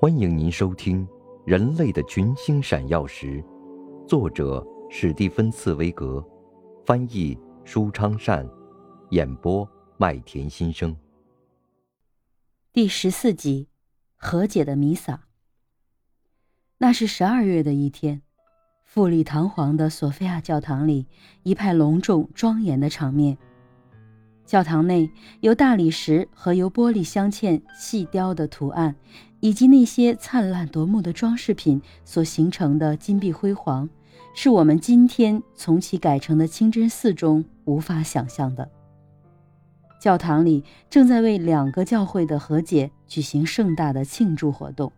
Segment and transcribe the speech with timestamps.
[0.00, 1.06] 欢迎您收听
[1.46, 3.42] 《人类的群星闪耀时》，
[4.06, 6.22] 作者史蒂芬·茨威格，
[6.84, 8.46] 翻译舒昌善，
[9.10, 10.94] 演播麦田心声。
[12.72, 13.68] 第十四集，
[14.16, 15.22] 和解的弥撒。
[16.78, 18.20] 那是十二月的一天，
[18.82, 21.06] 富丽堂皇的索菲亚教堂里
[21.44, 23.38] 一派隆重庄严的场面。
[24.54, 25.10] 教堂内
[25.40, 28.94] 由大理石和由玻璃镶嵌细雕的图案，
[29.40, 33.90] 以及那些灿烂夺目的装饰品所形成的金碧辉煌，
[34.32, 38.70] 是我们今天从其改成的清真寺中无法想象的。
[40.00, 44.92] 教堂里正在为两个教会的和解举行盛大的庆祝活动。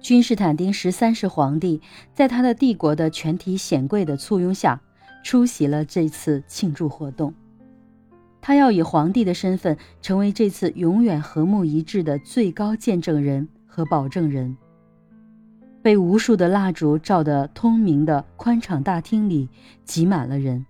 [0.00, 1.82] 君士坦丁十三世皇帝
[2.14, 4.80] 在他的帝国的全体显贵的簇拥下，
[5.24, 7.34] 出席了这次庆祝活动。
[8.40, 14.56] 他要以皇帝的身份成为这次永远和睦一致的最高见证人和保证人。
[15.82, 19.48] 被无数的蜡烛照得通明的宽敞大厅里
[19.84, 20.64] 挤满了人。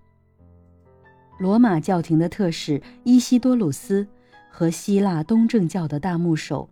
[1.39, 4.07] 罗马教廷的特使伊西多鲁斯
[4.51, 6.69] 和希腊东正教的大牧首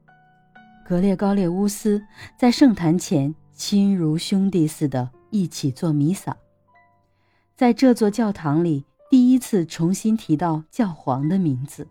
[0.85, 2.03] 格列高列乌斯
[2.37, 6.37] 在圣坛前亲如兄弟似的一起做弥撒。
[7.57, 8.85] 在这座教堂里。
[9.39, 11.87] 一次重新提到教皇的名字，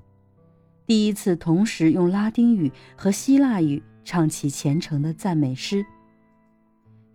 [0.85, 5.85] 第一次同时用拉丁语和希腊语唱起虔诚的赞美诗。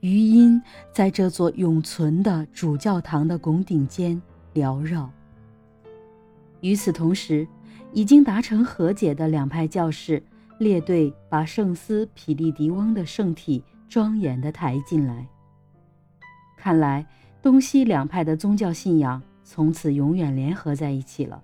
[0.00, 0.58] 余音
[0.91, 4.22] 在这座永存的主教堂的拱顶间
[4.55, 5.10] 缭绕。
[6.62, 7.47] 与此同时，
[7.92, 10.22] 已经达成和解的两派教士
[10.56, 15.28] 列队把圣斯匹利迪翁的圣体庄严地抬进来。
[16.56, 17.06] 看来，
[17.42, 19.22] 东西两派的宗教信仰。
[19.44, 21.42] 从此永远联合在一起了。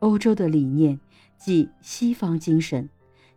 [0.00, 0.98] 欧洲的理念，
[1.36, 2.88] 即西方精神，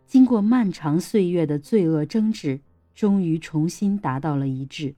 [0.06, 2.60] 经过漫长岁月的罪恶争执，
[2.94, 4.94] 终于重新达到了一致。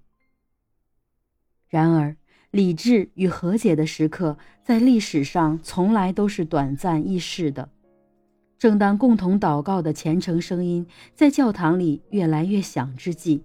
[1.68, 2.16] 然而，
[2.50, 7.68] 理智与和解的时刻在历史上从来都是短暂易逝的。
[8.58, 13.44] 正当共同祷告的虔诚声音在教堂里越来越响之际，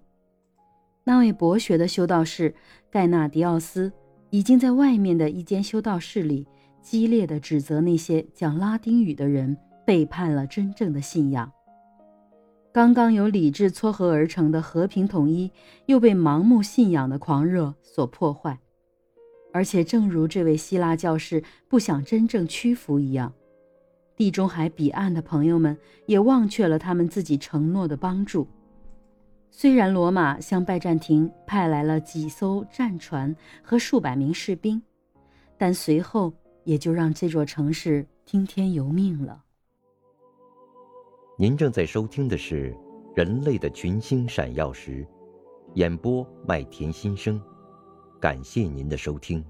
[1.03, 2.55] 那位博学的修道士
[2.89, 3.91] 盖纳迪奥斯。
[4.33, 6.47] 已经在外面的一间修道士里，
[6.81, 9.55] 激烈的指责那些讲拉丁语的人
[9.85, 11.51] 背叛了真正的信仰。
[12.71, 15.51] 刚刚由理智撮合而成的和平统一，
[15.85, 18.59] 又被盲目信仰的狂热所破坏。
[19.53, 23.31] 而且，正如这位希腊教士不想真正屈服一样，
[24.15, 25.77] 地中海彼岸的朋友们
[26.07, 28.47] 也忘却了他们自己承诺的帮助。
[29.55, 34.81] 虽然罗马向拜占庭派来了几艘战船和数百名士兵，
[35.59, 36.33] 但随后
[36.63, 39.43] 也就让这座城市听天由命了。
[41.37, 42.73] 您正在收听的是
[43.15, 45.05] 《人类的群星闪耀时》，
[45.75, 47.39] 演播麦田心声，
[48.19, 49.45] 感谢您的收听。